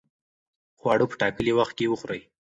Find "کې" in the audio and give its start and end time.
1.77-1.91